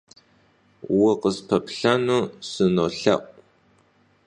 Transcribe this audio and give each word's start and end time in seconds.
Vukhıspeplhenu 0.97 2.19
sınolhe'u. 2.49 3.21